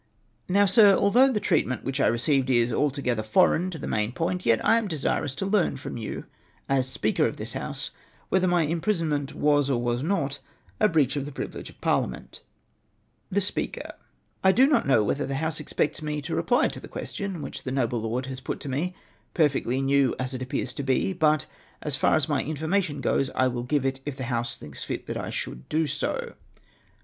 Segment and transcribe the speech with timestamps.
[0.49, 4.47] "Now, Sir, although the treatment which I received is altogether foreign to the main point,
[4.47, 6.25] yet I am desirous to learn from you
[6.67, 7.91] as Speaker of this House,
[8.29, 10.39] whether my im prisonment was or was not
[10.79, 12.39] a breach of the privilege of par liament?"
[13.37, 13.93] The Speaker.—
[14.43, 17.61] I do not know whether the House expects me to reply to the questions which
[17.61, 18.95] the noble lord has put to me,
[19.35, 21.45] perfectly new as one appears to be; but,
[21.83, 25.05] as far as my information goes, I will give it, if the House thinks fit
[25.05, 26.33] that I should do so.